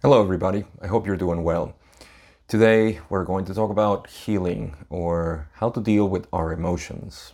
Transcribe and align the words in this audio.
Hello, 0.00 0.22
everybody. 0.22 0.64
I 0.80 0.86
hope 0.86 1.08
you're 1.08 1.16
doing 1.16 1.42
well. 1.42 1.74
Today, 2.46 3.00
we're 3.08 3.24
going 3.24 3.44
to 3.46 3.52
talk 3.52 3.68
about 3.68 4.06
healing 4.06 4.76
or 4.88 5.48
how 5.54 5.70
to 5.70 5.80
deal 5.80 6.08
with 6.08 6.28
our 6.32 6.52
emotions. 6.52 7.32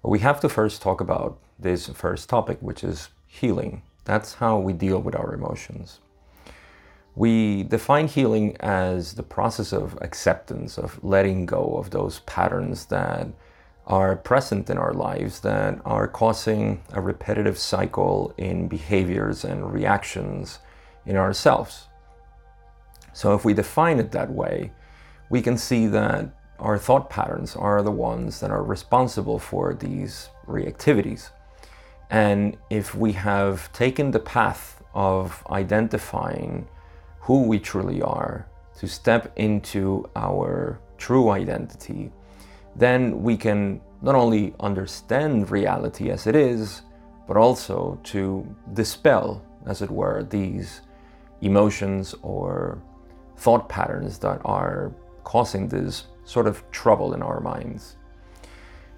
But 0.00 0.10
we 0.10 0.20
have 0.20 0.38
to 0.42 0.48
first 0.48 0.82
talk 0.82 1.00
about 1.00 1.40
this 1.58 1.88
first 1.88 2.28
topic, 2.28 2.58
which 2.60 2.84
is 2.84 3.08
healing. 3.26 3.82
That's 4.04 4.34
how 4.34 4.60
we 4.60 4.72
deal 4.72 5.00
with 5.00 5.16
our 5.16 5.34
emotions. 5.34 5.98
We 7.16 7.64
define 7.64 8.06
healing 8.06 8.56
as 8.60 9.14
the 9.14 9.24
process 9.24 9.72
of 9.72 9.98
acceptance, 10.00 10.78
of 10.78 11.02
letting 11.02 11.44
go 11.44 11.74
of 11.74 11.90
those 11.90 12.20
patterns 12.20 12.86
that 12.86 13.26
are 13.88 14.14
present 14.14 14.70
in 14.70 14.78
our 14.78 14.94
lives 14.94 15.40
that 15.40 15.80
are 15.84 16.06
causing 16.06 16.84
a 16.92 17.00
repetitive 17.00 17.58
cycle 17.58 18.32
in 18.38 18.68
behaviors 18.68 19.44
and 19.44 19.72
reactions 19.72 20.60
in 21.06 21.16
ourselves. 21.16 21.88
So 23.12 23.34
if 23.34 23.44
we 23.44 23.54
define 23.54 23.98
it 23.98 24.12
that 24.12 24.30
way, 24.30 24.72
we 25.30 25.42
can 25.42 25.56
see 25.56 25.86
that 25.88 26.30
our 26.58 26.78
thought 26.78 27.08
patterns 27.08 27.56
are 27.56 27.82
the 27.82 27.90
ones 27.90 28.40
that 28.40 28.50
are 28.50 28.62
responsible 28.62 29.38
for 29.38 29.74
these 29.74 30.28
reactivities. 30.46 31.30
And 32.10 32.56
if 32.68 32.94
we 32.94 33.12
have 33.12 33.72
taken 33.72 34.10
the 34.10 34.20
path 34.20 34.82
of 34.94 35.44
identifying 35.50 36.68
who 37.20 37.44
we 37.44 37.58
truly 37.58 38.02
are, 38.02 38.46
to 38.80 38.88
step 38.88 39.30
into 39.36 40.08
our 40.16 40.80
true 40.96 41.28
identity, 41.28 42.10
then 42.76 43.22
we 43.22 43.36
can 43.36 43.78
not 44.00 44.14
only 44.14 44.54
understand 44.60 45.50
reality 45.50 46.10
as 46.10 46.26
it 46.26 46.34
is, 46.34 46.80
but 47.28 47.36
also 47.36 48.00
to 48.04 48.56
dispel, 48.72 49.44
as 49.66 49.82
it 49.82 49.90
were, 49.90 50.22
these 50.24 50.80
emotions 51.40 52.14
or 52.22 52.82
thought 53.36 53.68
patterns 53.68 54.18
that 54.18 54.40
are 54.44 54.92
causing 55.24 55.68
this 55.68 56.06
sort 56.24 56.46
of 56.46 56.68
trouble 56.70 57.14
in 57.14 57.22
our 57.22 57.40
minds. 57.40 57.96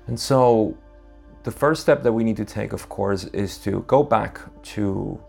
And 0.07 0.19
so, 0.19 0.77
the 1.45 1.51
first 1.51 1.83
step 1.83 2.03
that 2.03 2.13
we 2.13 2.25
need 2.25 2.37
to 2.37 2.45
take, 2.45 2.73
of 2.73 2.89
course, 2.89 3.25
is 3.25 3.59
to 3.59 3.83
go 3.87 4.03
back 4.03 4.41
to 4.75 5.21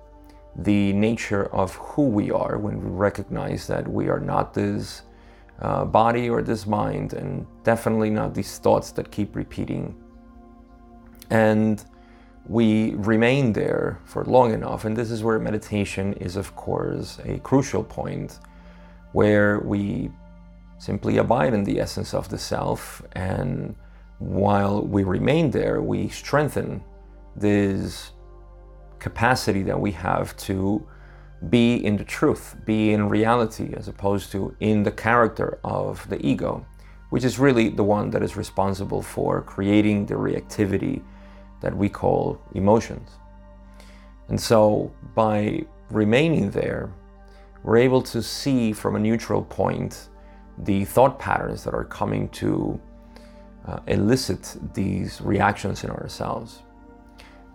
the 0.56 0.94
nature 0.94 1.45
of 1.53 1.73
who 1.75 2.03
we 2.03 2.30
are 2.30 2.58
when 2.59 2.80
we 2.80 2.89
recognize 2.89 3.66
that 3.67 3.88
we 3.88 4.08
are 4.09 4.19
not 4.19 4.53
this 4.53 5.02
uh, 5.59 5.86
body 5.86 6.30
or 6.30 6.41
this 6.44 6.67
mind, 6.67 7.14
and 7.14 7.45
definitely 7.64 8.09
not 8.09 8.34
these 8.34 8.59
thoughts 8.59 8.91
that 8.91 9.11
keep 9.11 9.36
repeating. 9.36 9.95
And 11.30 11.84
we 12.47 12.94
remain 12.95 13.53
there 13.53 13.99
for 14.05 14.25
long 14.25 14.53
enough, 14.53 14.86
and 14.86 14.97
this 14.97 15.11
is 15.11 15.23
where 15.23 15.39
meditation 15.39 16.13
is, 16.13 16.36
of 16.36 16.55
course, 16.55 17.19
a 17.23 17.39
crucial 17.39 17.83
point 17.83 18.39
where 19.13 19.59
we 19.59 20.11
simply 20.77 21.17
abide 21.17 21.53
in 21.53 21.63
the 21.63 21.80
essence 21.80 22.13
of 22.13 22.27
the 22.30 22.38
self, 22.38 23.02
and 23.13 23.75
while 24.19 24.81
we 24.81 25.03
remain 25.03 25.52
there, 25.52 25.81
we 25.81 26.09
strengthen 26.09 26.83
this 27.35 28.11
capacity 29.00 29.63
that 29.63 29.80
we 29.80 29.91
have 29.91 30.35
to 30.38 30.85
be 31.50 31.75
in 31.75 31.97
the 31.97 32.03
truth, 32.03 32.55
be 32.66 32.91
in 32.91 33.09
reality, 33.09 33.73
as 33.75 33.88
opposed 33.88 34.31
to 34.31 34.55
in 34.59 34.83
the 34.83 34.91
character 34.91 35.59
of 35.63 36.07
the 36.09 36.25
ego, 36.25 36.66
which 37.09 37.23
is 37.23 37.39
really 37.39 37.69
the 37.69 37.83
one 37.83 38.09
that 38.09 38.23
is 38.23 38.35
responsible 38.35 39.02
for 39.02 39.41
creating 39.41 40.05
the 40.05 40.13
reactivity 40.13 41.02
that 41.64 41.75
we 41.75 41.89
call 41.89 42.39
emotions. 42.53 43.09
And 44.29 44.40
so 44.40 44.94
by 45.16 45.66
remaining 45.90 46.51
there, 46.51 46.91
we're 47.63 47.78
able 47.78 48.01
to 48.03 48.22
see 48.22 48.74
from 48.74 48.96
a 48.96 49.00
neutral 49.00 49.41
point 49.41 50.09
the 50.57 50.85
thought 50.85 51.18
patterns 51.18 51.63
that 51.63 51.73
are 51.73 51.85
coming 51.85 52.29
to 52.29 52.79
uh, 53.66 53.79
elicit 53.88 54.57
these 54.73 55.22
reactions 55.22 55.84
in 55.84 55.90
ourselves. 55.90 56.62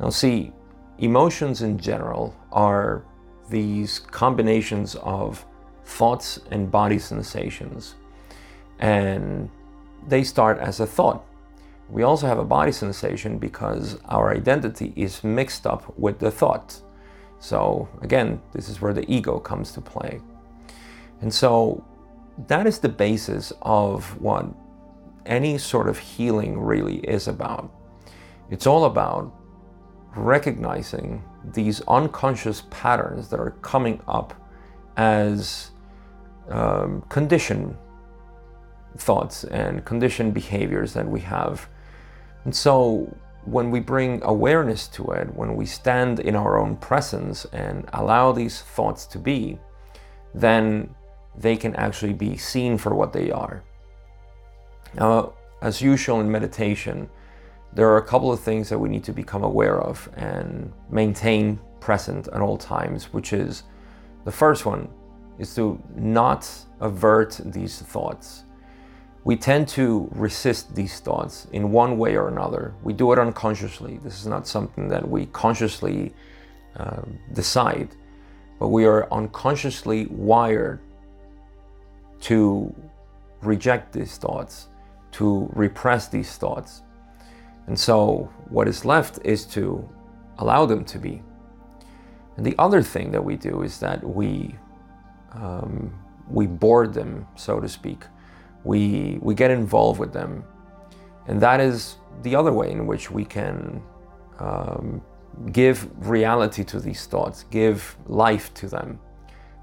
Now, 0.00 0.10
see, 0.10 0.52
emotions 0.98 1.62
in 1.62 1.78
general 1.78 2.34
are 2.50 3.04
these 3.50 3.98
combinations 3.98 4.94
of 4.96 5.44
thoughts 5.84 6.40
and 6.50 6.70
body 6.70 6.98
sensations, 6.98 7.94
and 8.78 9.50
they 10.06 10.24
start 10.24 10.58
as 10.58 10.80
a 10.80 10.86
thought. 10.86 11.24
We 11.90 12.02
also 12.02 12.26
have 12.26 12.38
a 12.38 12.44
body 12.44 12.72
sensation 12.72 13.38
because 13.38 13.98
our 14.06 14.34
identity 14.34 14.92
is 14.96 15.24
mixed 15.24 15.66
up 15.66 15.98
with 15.98 16.18
the 16.18 16.30
thought. 16.30 16.80
So, 17.38 17.88
again, 18.02 18.40
this 18.52 18.68
is 18.68 18.80
where 18.80 18.92
the 18.92 19.10
ego 19.10 19.38
comes 19.38 19.72
to 19.72 19.80
play. 19.80 20.20
And 21.20 21.32
so, 21.32 21.84
that 22.46 22.66
is 22.66 22.78
the 22.78 22.88
basis 22.88 23.52
of 23.62 24.20
what 24.20 24.46
any 25.26 25.58
sort 25.58 25.88
of 25.88 25.98
healing 25.98 26.58
really 26.58 26.98
is 26.98 27.28
about. 27.28 27.72
It's 28.50 28.66
all 28.66 28.84
about 28.84 29.32
recognizing 30.14 31.22
these 31.52 31.80
unconscious 31.82 32.64
patterns 32.70 33.28
that 33.28 33.40
are 33.40 33.52
coming 33.62 34.00
up 34.08 34.34
as 34.96 35.70
um, 36.48 37.02
conditioned 37.08 37.76
thoughts 38.96 39.44
and 39.44 39.84
conditioned 39.84 40.34
behaviors 40.34 40.92
that 40.94 41.06
we 41.06 41.20
have. 41.20 41.68
And 42.44 42.54
so, 42.54 43.14
when 43.44 43.70
we 43.70 43.80
bring 43.80 44.22
awareness 44.24 44.88
to 44.88 45.04
it, 45.12 45.34
when 45.34 45.56
we 45.56 45.64
stand 45.64 46.20
in 46.20 46.36
our 46.36 46.58
own 46.58 46.76
presence 46.76 47.46
and 47.46 47.88
allow 47.92 48.32
these 48.32 48.60
thoughts 48.60 49.06
to 49.06 49.18
be, 49.18 49.58
then 50.34 50.94
they 51.36 51.56
can 51.56 51.74
actually 51.76 52.12
be 52.12 52.36
seen 52.36 52.76
for 52.76 52.94
what 52.94 53.12
they 53.12 53.30
are. 53.30 53.62
Now, 54.94 55.34
as 55.62 55.80
usual 55.80 56.20
in 56.20 56.30
meditation, 56.30 57.08
there 57.72 57.88
are 57.88 57.98
a 57.98 58.04
couple 58.04 58.32
of 58.32 58.40
things 58.40 58.68
that 58.68 58.78
we 58.78 58.88
need 58.88 59.04
to 59.04 59.12
become 59.12 59.44
aware 59.44 59.80
of 59.80 60.08
and 60.16 60.72
maintain 60.90 61.58
present 61.80 62.28
at 62.28 62.40
all 62.40 62.56
times, 62.56 63.12
which 63.12 63.32
is 63.32 63.64
the 64.24 64.32
first 64.32 64.66
one 64.66 64.88
is 65.38 65.54
to 65.54 65.80
not 65.94 66.50
avert 66.80 67.40
these 67.44 67.80
thoughts 67.80 68.44
we 69.28 69.36
tend 69.36 69.68
to 69.68 70.08
resist 70.12 70.74
these 70.74 71.00
thoughts 71.00 71.48
in 71.52 71.70
one 71.70 71.98
way 71.98 72.16
or 72.16 72.28
another. 72.28 72.72
We 72.82 72.94
do 72.94 73.12
it 73.12 73.18
unconsciously. 73.18 73.98
This 74.02 74.18
is 74.18 74.26
not 74.26 74.46
something 74.46 74.88
that 74.88 75.06
we 75.06 75.26
consciously 75.26 76.14
uh, 76.76 77.02
decide, 77.34 77.90
but 78.58 78.68
we 78.68 78.86
are 78.86 79.06
unconsciously 79.12 80.06
wired 80.06 80.80
to 82.20 82.74
reject 83.42 83.92
these 83.92 84.16
thoughts, 84.16 84.68
to 85.12 85.50
repress 85.52 86.08
these 86.08 86.38
thoughts. 86.38 86.80
And 87.66 87.78
so, 87.78 88.32
what 88.48 88.66
is 88.66 88.86
left 88.86 89.18
is 89.26 89.44
to 89.56 89.86
allow 90.38 90.64
them 90.64 90.86
to 90.86 90.98
be. 90.98 91.22
And 92.38 92.46
the 92.46 92.54
other 92.58 92.80
thing 92.80 93.10
that 93.10 93.22
we 93.22 93.36
do 93.36 93.60
is 93.60 93.78
that 93.80 94.02
we 94.02 94.54
um, 95.32 95.92
we 96.30 96.46
board 96.46 96.94
them, 96.94 97.26
so 97.36 97.60
to 97.60 97.68
speak 97.68 98.06
we, 98.64 99.18
we 99.22 99.34
get 99.34 99.50
involved 99.50 100.00
with 100.00 100.12
them. 100.12 100.44
And 101.26 101.40
that 101.40 101.60
is 101.60 101.96
the 102.22 102.34
other 102.34 102.52
way 102.52 102.70
in 102.70 102.86
which 102.86 103.10
we 103.10 103.24
can 103.24 103.82
um, 104.38 105.02
give 105.52 105.88
reality 106.08 106.64
to 106.64 106.80
these 106.80 107.06
thoughts, 107.06 107.44
give 107.50 107.96
life 108.06 108.52
to 108.54 108.68
them. 108.68 108.98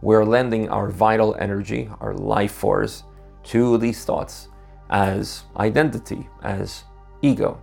We're 0.01 0.25
lending 0.25 0.69
our 0.69 0.89
vital 0.89 1.35
energy, 1.39 1.89
our 1.99 2.13
life 2.13 2.51
force 2.51 3.03
to 3.45 3.77
these 3.77 4.05
thoughts 4.05 4.49
as 4.89 5.43
identity, 5.57 6.29
as 6.43 6.83
ego. 7.21 7.61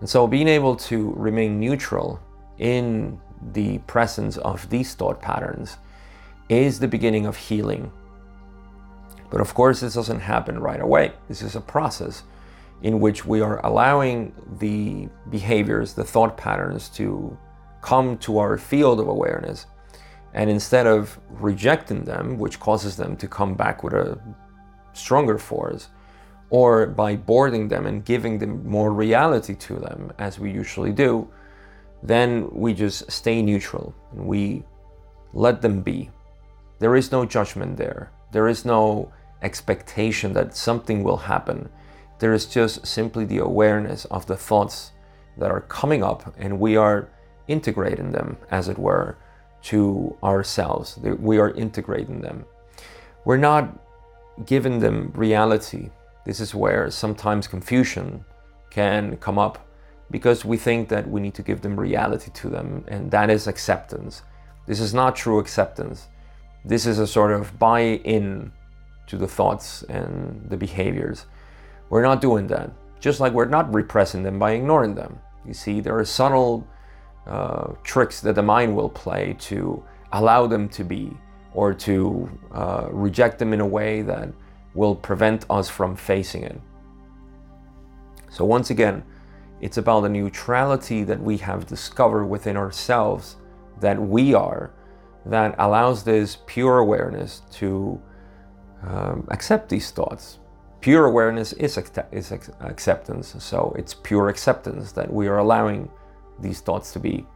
And 0.00 0.08
so 0.08 0.26
being 0.26 0.48
able 0.48 0.76
to 0.76 1.12
remain 1.16 1.58
neutral 1.58 2.20
in 2.58 3.20
the 3.52 3.78
presence 3.80 4.36
of 4.38 4.68
these 4.70 4.94
thought 4.94 5.20
patterns 5.20 5.76
is 6.48 6.78
the 6.78 6.88
beginning 6.88 7.26
of 7.26 7.36
healing 7.36 7.92
but 9.30 9.40
of 9.40 9.54
course, 9.54 9.80
this 9.80 9.94
doesn't 9.94 10.20
happen 10.20 10.58
right 10.58 10.80
away. 10.80 11.12
This 11.28 11.42
is 11.42 11.56
a 11.56 11.60
process 11.60 12.22
in 12.82 13.00
which 13.00 13.24
we 13.24 13.40
are 13.40 13.64
allowing 13.64 14.34
the 14.58 15.08
behaviors, 15.30 15.94
the 15.94 16.04
thought 16.04 16.36
patterns 16.36 16.88
to 16.90 17.36
come 17.80 18.18
to 18.18 18.38
our 18.38 18.58
field 18.58 19.00
of 19.00 19.08
awareness. 19.08 19.66
And 20.34 20.50
instead 20.50 20.86
of 20.86 21.18
rejecting 21.30 22.04
them, 22.04 22.38
which 22.38 22.60
causes 22.60 22.96
them 22.96 23.16
to 23.16 23.26
come 23.26 23.54
back 23.54 23.82
with 23.82 23.94
a 23.94 24.18
stronger 24.92 25.38
force, 25.38 25.88
or 26.50 26.86
by 26.86 27.16
boarding 27.16 27.68
them 27.68 27.86
and 27.86 28.04
giving 28.04 28.38
them 28.38 28.68
more 28.68 28.92
reality 28.92 29.54
to 29.54 29.76
them, 29.76 30.12
as 30.18 30.38
we 30.38 30.50
usually 30.52 30.92
do, 30.92 31.28
then 32.02 32.48
we 32.52 32.74
just 32.74 33.10
stay 33.10 33.42
neutral 33.42 33.94
and 34.12 34.26
we 34.26 34.62
let 35.32 35.62
them 35.62 35.80
be. 35.82 36.10
There 36.78 36.94
is 36.94 37.10
no 37.10 37.24
judgment 37.24 37.76
there. 37.76 38.12
There 38.32 38.48
is 38.48 38.64
no 38.64 39.10
expectation 39.42 40.32
that 40.32 40.56
something 40.56 41.02
will 41.02 41.16
happen. 41.16 41.68
There 42.18 42.32
is 42.32 42.46
just 42.46 42.86
simply 42.86 43.24
the 43.24 43.38
awareness 43.38 44.04
of 44.06 44.26
the 44.26 44.36
thoughts 44.36 44.92
that 45.36 45.50
are 45.50 45.60
coming 45.60 46.02
up, 46.02 46.34
and 46.38 46.58
we 46.58 46.76
are 46.76 47.10
integrating 47.46 48.12
them, 48.12 48.38
as 48.50 48.68
it 48.68 48.78
were, 48.78 49.18
to 49.62 50.16
ourselves. 50.22 50.98
We 50.98 51.38
are 51.38 51.50
integrating 51.50 52.20
them. 52.20 52.44
We're 53.24 53.36
not 53.36 53.78
giving 54.46 54.78
them 54.78 55.12
reality. 55.14 55.90
This 56.24 56.40
is 56.40 56.54
where 56.54 56.90
sometimes 56.90 57.46
confusion 57.48 58.24
can 58.70 59.16
come 59.18 59.38
up 59.38 59.66
because 60.10 60.44
we 60.44 60.56
think 60.56 60.88
that 60.88 61.08
we 61.08 61.20
need 61.20 61.34
to 61.34 61.42
give 61.42 61.60
them 61.60 61.78
reality 61.78 62.30
to 62.30 62.48
them, 62.48 62.84
and 62.88 63.10
that 63.10 63.28
is 63.30 63.46
acceptance. 63.46 64.22
This 64.66 64.80
is 64.80 64.94
not 64.94 65.16
true 65.16 65.38
acceptance. 65.38 66.08
This 66.64 66.86
is 66.86 66.98
a 66.98 67.06
sort 67.06 67.32
of 67.32 67.58
buy 67.58 67.80
in 68.04 68.52
to 69.06 69.16
the 69.16 69.26
thoughts 69.26 69.82
and 69.84 70.44
the 70.48 70.56
behaviors. 70.56 71.26
We're 71.90 72.02
not 72.02 72.20
doing 72.20 72.46
that. 72.48 72.70
Just 73.00 73.20
like 73.20 73.32
we're 73.32 73.44
not 73.46 73.72
repressing 73.72 74.22
them 74.22 74.38
by 74.38 74.52
ignoring 74.52 74.94
them. 74.94 75.18
You 75.46 75.54
see, 75.54 75.80
there 75.80 75.96
are 75.96 76.04
subtle 76.04 76.66
uh, 77.26 77.72
tricks 77.82 78.20
that 78.20 78.34
the 78.34 78.42
mind 78.42 78.74
will 78.74 78.88
play 78.88 79.36
to 79.40 79.84
allow 80.12 80.46
them 80.46 80.68
to 80.70 80.84
be 80.84 81.12
or 81.52 81.72
to 81.72 82.28
uh, 82.52 82.88
reject 82.90 83.38
them 83.38 83.52
in 83.52 83.60
a 83.60 83.66
way 83.66 84.02
that 84.02 84.28
will 84.74 84.94
prevent 84.94 85.44
us 85.48 85.68
from 85.68 85.96
facing 85.96 86.42
it. 86.42 86.60
So, 88.30 88.44
once 88.44 88.70
again, 88.70 89.02
it's 89.60 89.78
about 89.78 90.00
the 90.00 90.08
neutrality 90.08 91.02
that 91.04 91.20
we 91.20 91.38
have 91.38 91.66
discovered 91.66 92.26
within 92.26 92.56
ourselves 92.56 93.36
that 93.80 94.00
we 94.00 94.34
are 94.34 94.72
that 95.24 95.54
allows 95.58 96.04
this 96.04 96.38
pure 96.46 96.78
awareness 96.78 97.42
to 97.52 98.00
um, 98.82 99.26
accept 99.30 99.68
these 99.68 99.90
thoughts. 99.90 100.38
Pure 100.80 101.06
awareness 101.06 101.52
is, 101.54 101.78
is 102.12 102.32
acceptance, 102.60 103.34
so 103.38 103.74
it's 103.78 103.94
pure 103.94 104.28
acceptance 104.28 104.92
that 104.92 105.12
we 105.12 105.26
are 105.26 105.38
allowing 105.38 105.90
these 106.40 106.60
thoughts 106.60 106.92
to 106.92 106.98
be. 106.98 107.26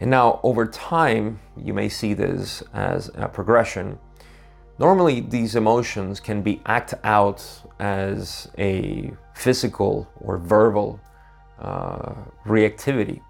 And 0.00 0.10
now, 0.10 0.40
over 0.42 0.66
time, 0.66 1.38
you 1.56 1.72
may 1.72 1.88
see 1.88 2.12
this 2.12 2.62
as 2.74 3.10
a 3.14 3.28
progression. 3.28 3.98
Normally, 4.78 5.20
these 5.20 5.54
emotions 5.54 6.18
can 6.18 6.42
be 6.42 6.60
acted 6.66 6.98
out 7.04 7.44
as 7.78 8.50
a 8.58 9.12
physical 9.34 10.08
or 10.16 10.38
verbal 10.38 11.00
uh, 11.60 12.14
reactivity. 12.44 13.20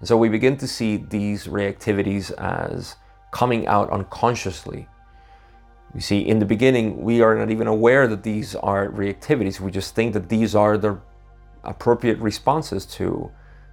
And 0.00 0.08
so 0.08 0.16
we 0.16 0.28
begin 0.28 0.56
to 0.56 0.66
see 0.66 0.96
these 0.96 1.46
reactivities 1.46 2.32
as 2.32 2.96
coming 3.30 3.66
out 3.66 3.90
unconsciously. 3.90 4.88
You 5.94 6.00
see, 6.00 6.20
in 6.20 6.38
the 6.38 6.44
beginning, 6.44 7.02
we 7.02 7.22
are 7.22 7.34
not 7.34 7.50
even 7.50 7.66
aware 7.66 8.06
that 8.06 8.22
these 8.22 8.54
are 8.54 8.88
reactivities. 8.88 9.58
We 9.58 9.70
just 9.70 9.94
think 9.94 10.12
that 10.12 10.28
these 10.28 10.54
are 10.54 10.76
the 10.76 11.00
appropriate 11.64 12.18
responses 12.18 12.84
to 12.86 13.30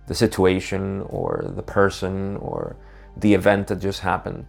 the 0.08 0.16
situation 0.16 1.02
or 1.10 1.52
the 1.56 1.64
person 1.64 2.38
or 2.38 2.76
the 3.18 3.34
event 3.34 3.68
that 3.68 3.80
just 3.80 4.00
happened. 4.02 4.46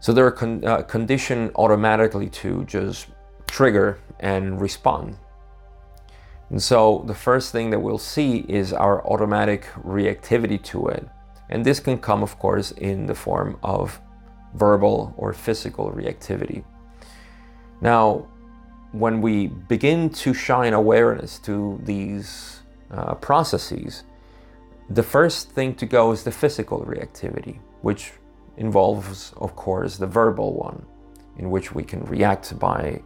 So 0.00 0.12
they're 0.12 0.30
con- 0.30 0.64
uh, 0.64 0.82
conditioned 0.82 1.52
automatically 1.56 2.28
to 2.30 2.64
just 2.64 3.06
trigger 3.46 3.98
and 4.20 4.60
respond. 4.60 5.16
And 6.50 6.62
so 6.62 7.04
the 7.06 7.14
first 7.14 7.52
thing 7.52 7.70
that 7.70 7.80
we'll 7.80 7.98
see 7.98 8.44
is 8.48 8.72
our 8.72 9.06
automatic 9.06 9.64
reactivity 9.84 10.62
to 10.64 10.88
it. 10.88 11.08
And 11.48 11.64
this 11.64 11.80
can 11.80 11.98
come, 11.98 12.22
of 12.22 12.38
course, 12.38 12.72
in 12.72 13.06
the 13.06 13.14
form 13.14 13.58
of 13.62 14.00
verbal 14.54 15.14
or 15.16 15.32
physical 15.32 15.90
reactivity. 15.92 16.64
Now, 17.80 18.26
when 18.92 19.20
we 19.20 19.48
begin 19.48 20.08
to 20.10 20.32
shine 20.32 20.72
awareness 20.72 21.38
to 21.40 21.80
these 21.84 22.62
uh, 22.90 23.14
processes, 23.14 24.04
the 24.90 25.02
first 25.02 25.50
thing 25.50 25.74
to 25.76 25.86
go 25.86 26.12
is 26.12 26.22
the 26.22 26.30
physical 26.30 26.80
reactivity, 26.84 27.58
which 27.82 28.12
involves, 28.56 29.32
of 29.38 29.56
course, 29.56 29.96
the 29.96 30.06
verbal 30.06 30.54
one, 30.54 30.84
in 31.38 31.50
which 31.50 31.74
we 31.74 31.82
can 31.82 32.04
react 32.04 32.56
by 32.58 33.00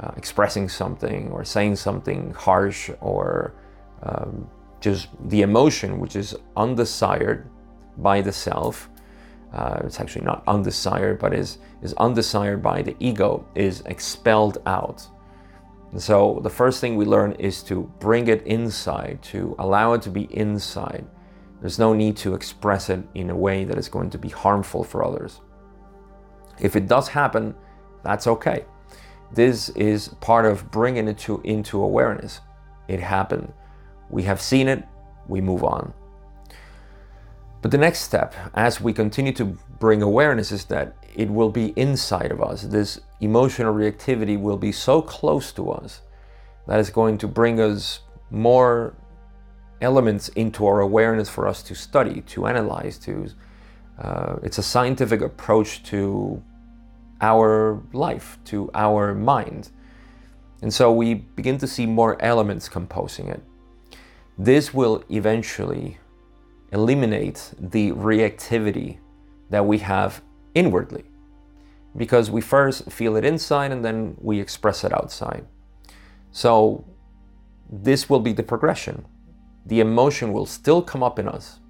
uh, 0.00 0.12
expressing 0.16 0.68
something 0.68 1.30
or 1.32 1.44
saying 1.44 1.76
something 1.76 2.32
harsh 2.32 2.90
or 3.00 3.54
um, 4.02 4.48
just 4.80 5.08
the 5.28 5.42
emotion 5.42 5.98
which 5.98 6.14
is 6.14 6.36
undesired 6.56 7.48
by 7.98 8.20
the 8.20 8.32
self. 8.32 8.88
Uh, 9.54 9.80
it's 9.84 10.00
actually 10.00 10.24
not 10.24 10.42
undesired, 10.48 11.20
but 11.20 11.32
is, 11.32 11.58
is 11.80 11.94
undesired 11.94 12.60
by 12.60 12.82
the 12.82 12.96
ego, 12.98 13.46
is 13.54 13.82
expelled 13.86 14.58
out. 14.66 15.06
And 15.92 16.02
so 16.02 16.40
the 16.42 16.50
first 16.50 16.80
thing 16.80 16.96
we 16.96 17.04
learn 17.04 17.32
is 17.38 17.62
to 17.64 17.88
bring 18.00 18.26
it 18.26 18.44
inside, 18.46 19.22
to 19.24 19.54
allow 19.60 19.92
it 19.92 20.02
to 20.02 20.10
be 20.10 20.22
inside. 20.36 21.06
There's 21.60 21.78
no 21.78 21.94
need 21.94 22.16
to 22.16 22.34
express 22.34 22.90
it 22.90 23.00
in 23.14 23.30
a 23.30 23.36
way 23.36 23.62
that 23.62 23.78
is 23.78 23.88
going 23.88 24.10
to 24.10 24.18
be 24.18 24.28
harmful 24.28 24.82
for 24.82 25.04
others. 25.04 25.40
If 26.58 26.74
it 26.74 26.88
does 26.88 27.06
happen, 27.06 27.54
that's 28.02 28.26
okay. 28.26 28.64
This 29.32 29.68
is 29.70 30.08
part 30.20 30.46
of 30.46 30.68
bringing 30.72 31.06
it 31.06 31.18
to, 31.18 31.40
into 31.44 31.80
awareness. 31.80 32.40
It 32.88 32.98
happened. 32.98 33.52
We 34.10 34.24
have 34.24 34.40
seen 34.40 34.66
it, 34.66 34.84
we 35.28 35.40
move 35.40 35.62
on. 35.62 35.94
But 37.64 37.70
the 37.70 37.78
next 37.78 38.00
step, 38.00 38.34
as 38.52 38.78
we 38.78 38.92
continue 38.92 39.32
to 39.32 39.46
bring 39.80 40.02
awareness, 40.02 40.52
is 40.52 40.66
that 40.66 40.96
it 41.14 41.30
will 41.30 41.48
be 41.48 41.72
inside 41.76 42.30
of 42.30 42.42
us. 42.42 42.60
This 42.60 43.00
emotional 43.22 43.72
reactivity 43.72 44.38
will 44.38 44.58
be 44.58 44.70
so 44.70 45.00
close 45.00 45.50
to 45.52 45.70
us 45.70 46.02
that 46.66 46.78
it's 46.78 46.90
going 46.90 47.16
to 47.16 47.26
bring 47.26 47.60
us 47.60 48.00
more 48.30 48.94
elements 49.80 50.28
into 50.28 50.66
our 50.66 50.80
awareness 50.80 51.30
for 51.30 51.48
us 51.48 51.62
to 51.62 51.74
study, 51.74 52.20
to 52.26 52.46
analyze, 52.46 52.98
to. 52.98 53.28
Uh, 53.98 54.36
it's 54.42 54.58
a 54.58 54.62
scientific 54.62 55.22
approach 55.22 55.82
to 55.84 56.42
our 57.22 57.82
life, 57.94 58.36
to 58.44 58.70
our 58.74 59.14
mind. 59.14 59.70
And 60.60 60.70
so 60.70 60.92
we 60.92 61.14
begin 61.14 61.56
to 61.56 61.66
see 61.66 61.86
more 61.86 62.20
elements 62.20 62.68
composing 62.68 63.28
it. 63.28 63.42
This 64.36 64.74
will 64.74 65.02
eventually 65.08 65.96
eliminate 66.72 67.52
the 67.58 67.92
reactivity 67.92 68.98
that 69.50 69.64
we 69.64 69.78
have 69.78 70.22
inwardly 70.54 71.04
because 71.96 72.30
we 72.30 72.40
first 72.40 72.90
feel 72.90 73.16
it 73.16 73.24
inside 73.24 73.70
and 73.70 73.84
then 73.84 74.16
we 74.20 74.40
express 74.40 74.84
it 74.84 74.92
outside. 74.92 75.46
So, 76.32 76.84
this 77.70 78.10
will 78.10 78.20
be 78.20 78.32
the 78.32 78.42
progression. 78.42 79.04
The 79.66 79.80
emotion 79.80 80.32
will 80.32 80.46
still 80.46 80.82
come 80.82 81.02
up 81.02 81.18
in 81.18 81.28
us. 81.28 81.60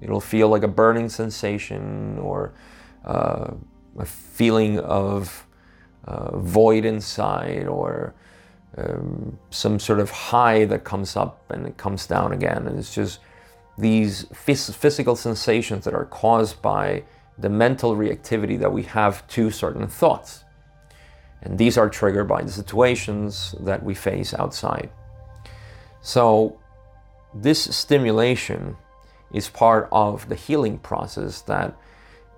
It'll 0.00 0.20
feel 0.20 0.48
like 0.48 0.62
a 0.62 0.68
burning 0.68 1.08
sensation 1.08 2.18
or 2.18 2.54
uh, 3.04 3.52
a 3.98 4.04
feeling 4.04 4.80
of 4.80 5.46
uh, 6.06 6.36
void 6.38 6.84
inside 6.84 7.66
or 7.66 8.14
um, 8.76 9.38
some 9.50 9.78
sort 9.78 10.00
of 10.00 10.10
high 10.10 10.64
that 10.64 10.84
comes 10.84 11.16
up 11.16 11.50
and 11.50 11.66
it 11.66 11.76
comes 11.76 12.06
down 12.06 12.32
again. 12.32 12.66
And 12.66 12.78
it's 12.78 12.94
just 12.94 13.20
these 13.76 14.24
phys- 14.26 14.74
physical 14.74 15.16
sensations 15.16 15.84
that 15.84 15.94
are 15.94 16.06
caused 16.06 16.62
by 16.62 17.04
the 17.38 17.48
mental 17.48 17.96
reactivity 17.96 18.58
that 18.58 18.72
we 18.72 18.84
have 18.84 19.26
to 19.28 19.50
certain 19.50 19.88
thoughts. 19.88 20.44
And 21.42 21.58
these 21.58 21.76
are 21.76 21.90
triggered 21.90 22.28
by 22.28 22.42
the 22.42 22.52
situations 22.52 23.54
that 23.60 23.82
we 23.82 23.94
face 23.94 24.32
outside. 24.34 24.90
So, 26.00 26.58
this 27.34 27.74
stimulation 27.76 28.76
is 29.32 29.48
part 29.48 29.88
of 29.90 30.28
the 30.28 30.36
healing 30.36 30.78
process 30.78 31.42
that 31.42 31.76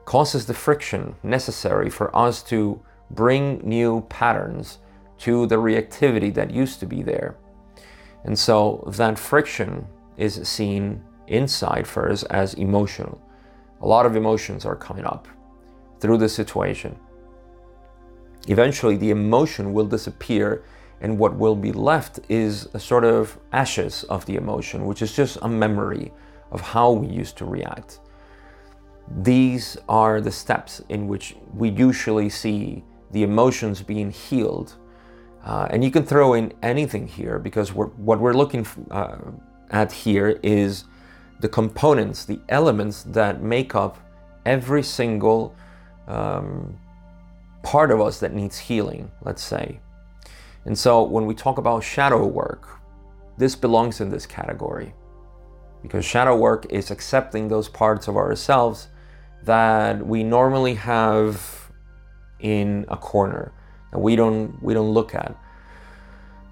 causes 0.07 0.47
the 0.47 0.55
friction 0.55 1.15
necessary 1.23 1.91
for 1.91 2.17
us 2.17 2.43
to 2.45 2.81
bring 3.11 3.59
new 3.59 4.07
patterns 4.09 4.79
to 5.19 5.47
the 5.47 5.57
reactivity 5.57 6.33
that 6.35 6.51
used 6.51 6.81
to 6.81 6.87
be 6.87 7.03
there. 7.03 7.37
And 8.25 8.39
so 8.39 8.83
that 8.97 9.19
friction 9.19 9.87
is 10.17 10.49
seen 10.49 11.03
inside 11.29 11.87
first 11.87 12.25
as 12.31 12.55
emotional. 12.55 13.21
A 13.81 13.87
lot 13.87 14.07
of 14.07 14.17
emotions 14.17 14.65
are 14.65 14.77
coming 14.77 15.05
up 15.05 15.29
through 16.01 16.19
the 16.19 16.29
situation. 16.29 16.97
Eventually, 18.49 18.97
the 18.97 19.11
emotion 19.11 19.73
will 19.73 19.87
disappear, 19.87 20.63
and 21.01 21.19
what 21.19 21.35
will 21.37 21.57
be 21.57 21.73
left 21.73 22.21
is 22.29 22.69
a 22.75 22.81
sort 22.81 23.05
of 23.05 23.39
ashes 23.53 24.05
of 24.05 24.25
the 24.27 24.37
emotion, 24.37 24.87
which 24.87 25.03
is 25.03 25.15
just 25.15 25.39
a 25.43 25.49
memory 25.49 26.13
of 26.53 26.61
how 26.61 26.93
we 26.93 27.09
used 27.09 27.37
to 27.39 27.45
react. 27.45 28.01
These 29.23 29.77
are 29.89 30.21
the 30.21 30.33
steps 30.33 30.83
in 30.89 31.07
which 31.07 31.37
we 31.55 31.71
usually 31.71 32.29
see 32.29 32.85
the 33.11 33.23
emotions 33.23 33.83
being 33.83 34.11
healed. 34.11 34.75
Uh, 35.45 35.69
and 35.71 35.85
you 35.85 35.91
can 35.91 36.05
throw 36.05 36.35
in 36.35 36.53
anything 36.63 37.07
here 37.07 37.39
because 37.39 37.73
we're, 37.73 37.87
what 37.87 38.19
we're 38.19 38.33
looking 38.33 38.67
uh, 38.91 39.19
at 39.71 39.93
here 39.93 40.41
is 40.43 40.85
the 41.41 41.49
components, 41.49 42.25
the 42.25 42.41
elements 42.49 43.03
that 43.05 43.43
make 43.43 43.75
up 43.75 43.99
every 44.45 44.83
single 44.83 45.55
um, 46.07 46.79
part 47.63 47.91
of 47.91 48.01
us 48.01 48.21
that 48.21 48.33
needs 48.33 48.59
healing, 48.59 49.11
let's 49.23 49.43
say. 49.43 49.81
And 50.65 50.77
so 50.77 51.03
when 51.03 51.27
we 51.27 51.35
talk 51.35 51.59
about 51.59 51.83
shadow 51.83 52.27
work, 52.27 52.69
this 53.39 53.55
belongs 53.55 54.01
in 54.01 54.11
this 54.11 54.27
category 54.27 54.95
because 55.83 56.05
shadow 56.05 56.37
work 56.37 56.67
is 56.71 56.91
accepting 56.91 57.49
those 57.49 57.69
parts 57.69 58.09
of 58.09 58.17
ourselves 58.17 58.89
that 59.45 60.05
we 60.05 60.25
normally 60.25 60.75
have 60.75 61.71
in 62.41 62.85
a 62.89 62.97
corner 62.97 63.53
that 63.93 63.99
we 63.99 64.17
don't 64.17 64.61
we 64.63 64.75
don't 64.75 64.91
look 64.91 65.15
at. 65.15 65.37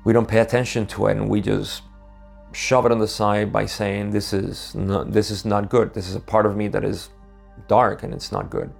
We 0.04 0.12
don't 0.12 0.28
pay 0.28 0.40
attention 0.40 0.86
to 0.88 1.06
it 1.06 1.16
and 1.16 1.28
we 1.28 1.40
just 1.40 1.82
shove 2.54 2.86
it 2.86 2.92
on 2.92 2.98
the 2.98 3.08
side 3.08 3.52
by 3.52 3.66
saying 3.66 4.10
this 4.10 4.32
is 4.32 4.74
not, 4.74 5.12
this 5.12 5.30
is 5.30 5.44
not 5.44 5.68
good. 5.68 5.92
This 5.92 6.08
is 6.08 6.14
a 6.14 6.20
part 6.20 6.46
of 6.46 6.56
me 6.56 6.68
that 6.68 6.84
is 6.84 7.10
dark 7.68 8.02
and 8.02 8.14
it's 8.14 8.32
not 8.32 8.50
good. 8.50 8.72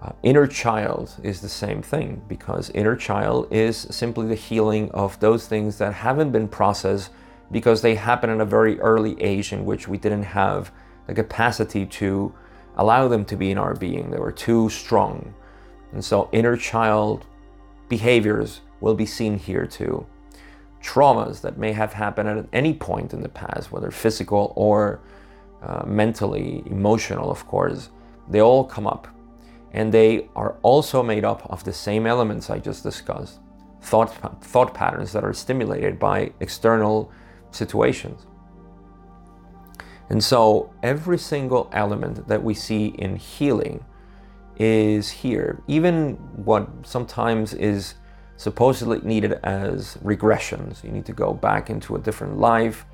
Uh, 0.00 0.12
inner 0.22 0.46
child 0.46 1.12
is 1.22 1.40
the 1.40 1.48
same 1.48 1.82
thing 1.82 2.22
because 2.28 2.70
inner 2.70 2.94
child 2.94 3.48
is 3.50 3.76
simply 3.90 4.26
the 4.26 4.34
healing 4.34 4.90
of 4.92 5.18
those 5.18 5.48
things 5.48 5.78
that 5.78 5.92
haven't 5.92 6.30
been 6.30 6.46
processed 6.46 7.10
because 7.50 7.82
they 7.82 7.94
happen 7.94 8.30
at 8.30 8.40
a 8.40 8.44
very 8.44 8.78
early 8.80 9.20
age 9.20 9.52
in 9.52 9.64
which 9.64 9.88
we 9.88 9.98
didn't 9.98 10.22
have 10.22 10.70
the 11.06 11.14
capacity 11.14 11.84
to 11.84 12.32
allow 12.76 13.08
them 13.08 13.24
to 13.24 13.36
be 13.36 13.50
in 13.50 13.58
our 13.58 13.74
being. 13.74 14.10
They 14.10 14.18
were 14.18 14.32
too 14.32 14.68
strong. 14.68 15.34
And 15.92 16.04
so 16.04 16.28
inner 16.32 16.56
child 16.56 17.26
behaviors 17.88 18.60
will 18.80 18.94
be 18.94 19.06
seen 19.06 19.38
here 19.38 19.66
too. 19.66 20.06
Traumas 20.82 21.40
that 21.40 21.58
may 21.58 21.72
have 21.72 21.92
happened 21.92 22.28
at 22.28 22.46
any 22.52 22.74
point 22.74 23.12
in 23.12 23.20
the 23.22 23.28
past, 23.28 23.72
whether 23.72 23.90
physical 23.90 24.52
or 24.56 25.00
uh, 25.62 25.84
mentally, 25.86 26.62
emotional, 26.66 27.30
of 27.30 27.46
course, 27.46 27.90
they 28.28 28.40
all 28.40 28.64
come 28.64 28.86
up 28.86 29.08
and 29.72 29.92
they 29.92 30.28
are 30.34 30.56
also 30.62 31.02
made 31.02 31.24
up 31.24 31.44
of 31.50 31.64
the 31.64 31.72
same 31.72 32.06
elements 32.06 32.48
I 32.48 32.58
just 32.58 32.82
discussed 32.82 33.40
thought, 33.82 34.42
thought 34.44 34.74
patterns 34.74 35.12
that 35.12 35.24
are 35.24 35.32
stimulated 35.32 35.98
by 35.98 36.32
external 36.40 37.12
situations. 37.50 38.26
And 40.10 40.22
so 40.24 40.72
every 40.82 41.18
single 41.18 41.68
element 41.72 42.28
that 42.28 42.42
we 42.42 42.54
see 42.54 42.86
in 42.86 43.16
healing 43.16 43.84
is 44.56 45.10
here. 45.10 45.62
Even 45.68 46.14
what 46.44 46.68
sometimes 46.82 47.52
is 47.54 47.94
supposedly 48.38 49.00
needed 49.00 49.32
as 49.42 49.98
regressions, 50.02 50.82
you 50.82 50.90
need 50.90 51.04
to 51.04 51.12
go 51.12 51.34
back 51.34 51.68
into 51.68 51.96
a 51.96 51.98
different 51.98 52.38
life. 52.38 52.86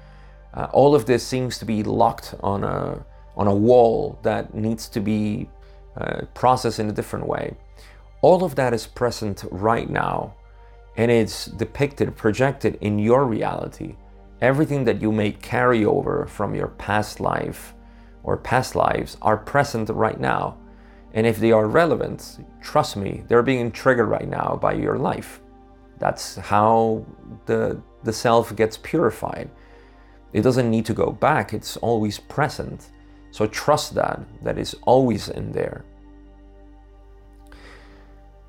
Uh, 0.55 0.67
all 0.73 0.95
of 0.95 1.07
this 1.07 1.25
seems 1.25 1.59
to 1.59 1.65
be 1.65 1.83
locked 1.83 2.35
on 2.43 2.65
a, 2.65 3.05
on 3.37 3.47
a 3.47 3.55
wall 3.55 4.19
that 4.23 4.55
needs 4.55 4.89
to 4.89 5.01
be 5.01 5.49
uh, 5.97 6.23
processed 6.35 6.81
in 6.81 6.89
a 6.89 6.93
different 6.93 7.27
way. 7.27 7.55
All 8.23 8.43
of 8.43 8.55
that 8.57 8.73
is 8.73 8.87
present 8.87 9.45
right 9.51 9.89
now 9.89 10.35
and 10.97 11.11
it's 11.11 11.47
depicted, 11.47 12.17
projected 12.17 12.79
in 12.81 12.99
your 12.99 13.27
reality. 13.27 13.97
Everything 14.41 14.85
that 14.85 15.03
you 15.03 15.13
may 15.13 15.33
carry 15.33 15.85
over 15.85 16.27
from 16.27 16.55
your 16.55 16.69
past 16.69 17.21
life 17.21 17.75
or 18.23 18.37
past 18.37 18.75
lives 18.75 19.17
are 19.21 19.37
present 19.37 19.91
right 19.91 20.19
now. 20.19 20.57
And 21.15 21.27
if 21.27 21.39
they 21.39 21.53
are 21.53 21.69
relevant, 21.69 22.45
trust 22.61 22.97
me, 22.97 23.23
they're 23.29 23.43
being 23.43 23.71
triggered 23.71 24.09
right 24.09 24.29
now 24.29 24.59
by 24.61 24.73
your 24.73 24.99
life. 24.99 25.41
That's 25.99 26.37
how 26.37 27.07
the, 27.47 27.81
the 28.03 28.13
self 28.13 28.55
gets 28.57 28.77
purified. 28.77 29.49
It 30.33 30.43
doesn't 30.43 30.69
need 30.69 30.85
to 30.87 30.95
go 30.95 31.13
back, 31.13 31.55
it's 31.55 31.77
always 31.77 32.19
present. 32.19 32.91
So 33.31 33.47
trust 33.47 33.95
that, 33.95 34.21
that 34.43 34.59
is 34.59 34.75
always 34.83 35.29
in 35.29 35.53
there. 35.53 35.85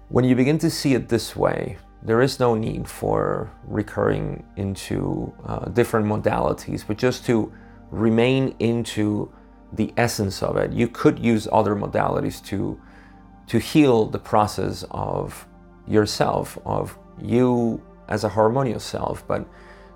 When 0.10 0.26
you 0.26 0.36
begin 0.36 0.58
to 0.60 0.70
see 0.70 0.96
it 0.96 1.08
this 1.08 1.36
way, 1.36 1.78
there 2.02 2.22
is 2.22 2.40
no 2.40 2.56
need 2.56 2.88
for 2.88 3.52
recurring 3.66 4.44
into 4.58 5.34
uh, 5.46 5.66
different 5.70 6.06
modalities, 6.06 6.84
but 6.88 6.98
just 6.98 7.26
to 7.26 7.52
remain 7.90 8.56
into 8.60 9.32
the 9.74 9.94
essence 9.98 10.42
of 10.42 10.58
it. 10.58 10.72
You 10.72 10.88
could 10.88 11.20
use 11.20 11.48
other 11.52 11.76
modalities 11.76 12.44
to 12.46 12.80
to 13.48 13.60
heal 13.60 14.06
the 14.06 14.18
process 14.18 14.84
of 14.90 15.48
yourself, 15.88 16.58
of 16.66 16.98
you 17.22 17.80
as 18.08 18.24
a 18.24 18.30
harmonious 18.30 18.84
self, 18.84 19.28
but 19.28 19.46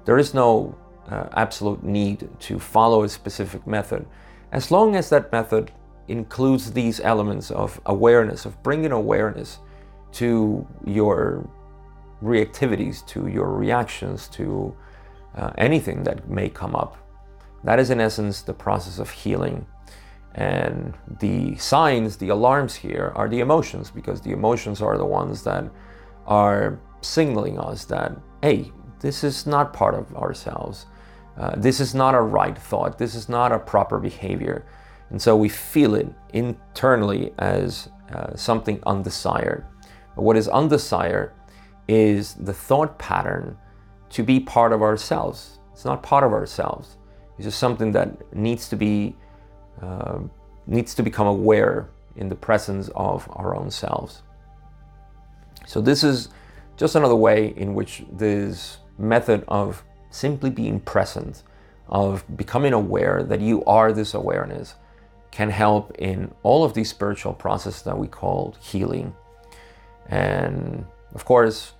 there 0.05 0.19
is 0.19 0.35
no 0.35 0.77
uh, 1.09 1.29
absolute 1.33 1.83
need 1.83 2.29
to 2.39 2.59
follow 2.59 3.01
a 3.03 3.09
specific 3.09 3.65
method 3.65 4.05
as 4.51 4.71
long 4.71 4.95
as 4.95 5.09
that 5.09 5.31
method 5.31 5.71
includes 6.07 6.71
these 6.71 6.99
elements 7.01 7.51
of 7.51 7.79
awareness, 7.85 8.45
of 8.45 8.61
bringing 8.63 8.91
awareness 8.91 9.59
to 10.11 10.67
your 10.85 11.47
reactivities, 12.23 13.05
to 13.07 13.27
your 13.27 13.51
reactions, 13.53 14.27
to 14.27 14.75
uh, 15.35 15.51
anything 15.57 16.03
that 16.03 16.27
may 16.29 16.49
come 16.49 16.75
up. 16.75 16.97
That 17.63 17.79
is, 17.79 17.89
in 17.89 17.99
essence, 17.99 18.41
the 18.41 18.53
process 18.53 18.99
of 18.99 19.09
healing. 19.09 19.65
And 20.35 20.93
the 21.19 21.55
signs, 21.57 22.17
the 22.17 22.29
alarms 22.29 22.75
here 22.75 23.11
are 23.15 23.27
the 23.27 23.39
emotions, 23.39 23.91
because 23.91 24.21
the 24.21 24.31
emotions 24.31 24.81
are 24.81 24.97
the 24.97 25.05
ones 25.05 25.43
that 25.43 25.69
are 26.25 26.79
signaling 27.01 27.59
us 27.59 27.85
that, 27.85 28.13
hey, 28.41 28.71
this 28.99 29.23
is 29.23 29.47
not 29.47 29.73
part 29.73 29.95
of 29.95 30.15
ourselves. 30.15 30.85
Uh, 31.37 31.55
this 31.55 31.79
is 31.79 31.95
not 31.95 32.15
a 32.15 32.21
right 32.21 32.57
thought. 32.57 32.97
This 32.97 33.15
is 33.15 33.29
not 33.29 33.51
a 33.51 33.59
proper 33.59 33.97
behavior. 33.97 34.65
And 35.09 35.21
so 35.21 35.35
we 35.35 35.49
feel 35.49 35.95
it 35.95 36.07
internally 36.33 37.33
as 37.39 37.89
uh, 38.13 38.35
something 38.35 38.79
undesired. 38.85 39.65
But 40.15 40.23
what 40.23 40.37
is 40.37 40.47
undesired 40.47 41.31
is 41.87 42.35
the 42.35 42.53
thought 42.53 42.99
pattern 42.99 43.57
to 44.09 44.23
be 44.23 44.39
part 44.39 44.73
of 44.73 44.81
ourselves. 44.81 45.59
It's 45.71 45.85
not 45.85 46.03
part 46.03 46.23
of 46.23 46.33
ourselves. 46.33 46.97
It's 47.39 47.45
just 47.45 47.59
something 47.59 47.93
that 47.93 48.35
needs 48.35 48.67
to 48.67 48.75
be 48.75 49.15
uh, 49.81 50.19
needs 50.67 50.93
to 50.95 51.01
become 51.01 51.25
aware 51.25 51.89
in 52.17 52.27
the 52.27 52.35
presence 52.35 52.89
of 52.95 53.29
our 53.31 53.55
own 53.55 53.71
selves. 53.71 54.23
So 55.65 55.79
this 55.79 56.03
is 56.03 56.27
just 56.75 56.95
another 56.95 57.15
way 57.15 57.53
in 57.55 57.75
which 57.75 58.03
this 58.11 58.79
method 58.97 59.45
of 59.47 59.85
simply 60.09 60.49
being 60.49 60.81
present, 60.81 61.43
of 61.87 62.25
becoming 62.35 62.73
aware 62.73 63.23
that 63.23 63.39
you 63.39 63.63
are 63.63 63.93
this 63.93 64.15
awareness, 64.15 64.75
can 65.31 65.49
help 65.49 65.95
in 65.97 66.33
all 66.43 66.65
of 66.65 66.73
these 66.73 66.89
spiritual 66.89 67.33
processes 67.33 67.83
that 67.83 67.97
we 67.97 68.07
call 68.07 68.53
healing. 68.59 69.15
And 70.07 70.85
of 71.15 71.23
course, 71.23 71.71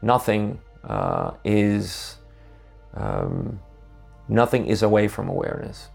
nothing 0.00 0.60
uh, 0.84 1.32
is 1.44 2.18
um, 2.94 3.58
nothing 4.30 4.66
is 4.66 4.82
away 4.82 5.08
from 5.08 5.28
awareness. 5.28 5.88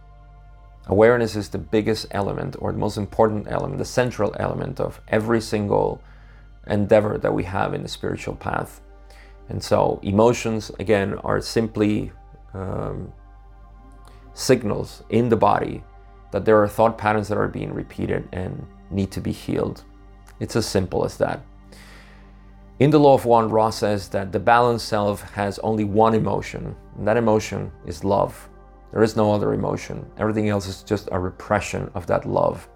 Awareness 0.88 1.36
is 1.36 1.50
the 1.50 1.58
biggest 1.58 2.06
element 2.12 2.56
or 2.60 2.72
the 2.72 2.78
most 2.78 2.98
important 2.98 3.48
element, 3.50 3.80
the 3.80 3.86
central 3.86 4.36
element 4.40 4.80
of 4.80 5.02
every 5.08 5.42
single 5.42 6.02
endeavor 6.68 7.18
that 7.18 7.34
we 7.34 7.44
have 7.44 7.74
in 7.74 7.82
the 7.82 7.90
spiritual 7.90 8.36
path. 8.36 8.82
And 9.50 9.64
so 9.64 10.00
emotions, 10.04 10.70
again, 10.80 11.16
are 11.24 11.42
simply 11.42 12.12
um, 12.54 13.12
signals 14.34 15.04
in 15.10 15.30
the 15.30 15.38
body 15.38 15.84
that 16.32 16.46
there 16.46 16.62
are 16.62 16.68
thought 16.68 16.98
patterns 16.98 17.30
that 17.30 17.38
are 17.38 17.48
being 17.48 17.74
repeated 17.74 18.28
and 18.32 18.66
need 18.92 19.12
to 19.12 19.22
be 19.22 19.32
healed. 19.32 19.84
It's 20.40 20.56
as 20.56 20.66
simple 20.66 21.06
as 21.06 21.18
that. 21.18 21.42
In 22.80 22.90
the 22.90 23.00
Law 23.00 23.14
of 23.14 23.26
One, 23.26 23.50
Ra 23.50 23.70
says 23.70 24.10
that 24.10 24.34
the 24.34 24.40
balanced 24.40 24.88
self 24.88 25.22
has 25.32 25.60
only 25.60 25.86
one 25.86 26.14
emotion, 26.14 26.76
and 26.98 27.08
that 27.08 27.18
emotion 27.18 27.72
is 27.86 28.04
love. 28.04 28.50
There 28.92 29.04
is 29.04 29.16
no 29.16 29.34
other 29.34 29.54
emotion. 29.54 30.06
Everything 30.18 30.50
else 30.50 30.68
is 30.68 30.84
just 30.84 31.10
a 31.12 31.20
repression 31.20 31.92
of 31.96 32.08
that 32.08 32.26
love. 32.26 32.68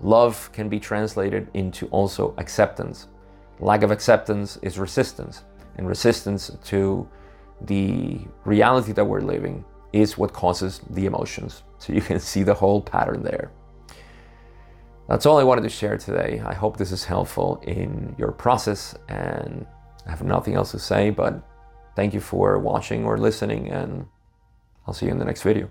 Love 0.00 0.50
can 0.52 0.68
be 0.68 0.80
translated 0.80 1.48
into 1.54 1.86
also 1.88 2.34
acceptance. 2.38 3.06
Lack 3.60 3.82
of 3.82 3.90
acceptance 3.92 4.58
is 4.62 4.78
resistance 4.78 5.44
and 5.76 5.86
resistance 5.86 6.50
to 6.64 7.08
the 7.62 8.20
reality 8.44 8.92
that 8.92 9.04
we're 9.04 9.20
living 9.20 9.64
is 9.92 10.18
what 10.18 10.32
causes 10.32 10.80
the 10.90 11.06
emotions. 11.06 11.62
So 11.78 11.92
you 11.92 12.00
can 12.00 12.18
see 12.18 12.42
the 12.42 12.54
whole 12.54 12.80
pattern 12.80 13.22
there. 13.22 13.52
That's 15.08 15.26
all 15.26 15.38
I 15.38 15.44
wanted 15.44 15.62
to 15.62 15.68
share 15.68 15.96
today. 15.96 16.42
I 16.44 16.54
hope 16.54 16.76
this 16.76 16.92
is 16.92 17.04
helpful 17.04 17.62
in 17.66 18.14
your 18.18 18.32
process, 18.32 18.96
and 19.08 19.66
I 20.06 20.10
have 20.10 20.22
nothing 20.22 20.54
else 20.54 20.70
to 20.72 20.78
say, 20.78 21.10
but 21.10 21.42
thank 21.96 22.14
you 22.14 22.20
for 22.20 22.58
watching 22.58 23.04
or 23.04 23.18
listening, 23.18 23.70
and 23.70 24.06
I'll 24.86 24.94
see 24.94 25.06
you 25.06 25.12
in 25.12 25.18
the 25.18 25.24
next 25.24 25.42
video. 25.42 25.70